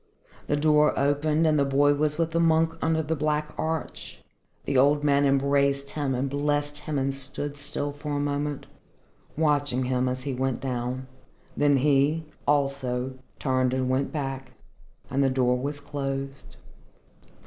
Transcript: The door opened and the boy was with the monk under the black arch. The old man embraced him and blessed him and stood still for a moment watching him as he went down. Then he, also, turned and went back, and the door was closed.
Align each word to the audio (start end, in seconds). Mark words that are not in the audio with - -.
The 0.47 0.55
door 0.55 0.97
opened 0.97 1.45
and 1.45 1.59
the 1.59 1.63
boy 1.63 1.93
was 1.93 2.17
with 2.17 2.31
the 2.31 2.39
monk 2.39 2.73
under 2.81 3.03
the 3.03 3.15
black 3.15 3.53
arch. 3.55 4.19
The 4.65 4.75
old 4.75 5.03
man 5.03 5.25
embraced 5.27 5.91
him 5.91 6.15
and 6.15 6.27
blessed 6.27 6.79
him 6.79 6.97
and 6.97 7.13
stood 7.13 7.55
still 7.55 7.91
for 7.91 8.13
a 8.13 8.19
moment 8.19 8.65
watching 9.37 9.83
him 9.85 10.09
as 10.09 10.23
he 10.23 10.33
went 10.33 10.59
down. 10.59 11.05
Then 11.55 11.77
he, 11.77 12.25
also, 12.47 13.19
turned 13.37 13.75
and 13.75 13.91
went 13.91 14.11
back, 14.11 14.53
and 15.11 15.23
the 15.23 15.29
door 15.29 15.55
was 15.55 15.79
closed. 15.79 16.55